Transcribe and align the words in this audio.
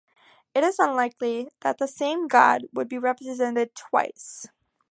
It 0.55 0.63
is 0.63 0.79
unlikely 0.79 1.49
that 1.59 1.77
the 1.77 1.87
same 1.87 2.27
god 2.27 2.63
would 2.73 2.87
be 2.89 2.97
represented 2.97 3.75
twice. 3.75 4.47